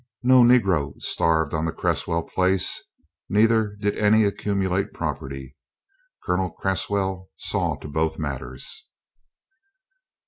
[0.23, 2.81] No Negro starved on the Cresswell place,
[3.29, 5.55] neither did any accumulate property.
[6.23, 8.89] Colonel Cresswell saw to both matters.